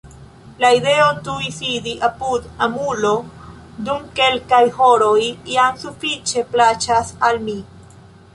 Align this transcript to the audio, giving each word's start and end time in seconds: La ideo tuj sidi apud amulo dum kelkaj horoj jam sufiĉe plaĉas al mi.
La 0.61 0.69
ideo 0.75 1.09
tuj 1.27 1.51
sidi 1.57 1.93
apud 2.07 2.47
amulo 2.67 3.11
dum 3.91 4.09
kelkaj 4.21 4.63
horoj 4.79 5.29
jam 5.59 5.79
sufiĉe 5.85 6.47
plaĉas 6.57 7.13
al 7.31 7.41
mi. 7.49 7.57